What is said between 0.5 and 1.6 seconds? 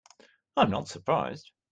I am not surprised.